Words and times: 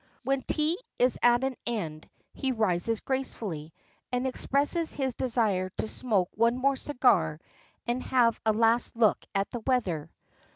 When 0.23 0.41
tea 0.41 0.79
is 0.97 1.19
at 1.21 1.43
an 1.43 1.55
end, 1.67 2.09
he 2.33 2.51
rises 2.51 3.01
gracefully, 3.01 3.71
and 4.11 4.25
expresses 4.25 4.91
his 4.91 5.13
desire 5.13 5.69
to 5.77 5.87
smoke 5.87 6.29
one 6.33 6.57
more 6.57 6.75
cigar 6.75 7.39
and 7.85 8.01
have 8.05 8.39
a 8.43 8.51
last 8.51 8.95
look 8.95 9.23
at 9.35 9.51
the 9.51 9.59
weather. 9.59 10.09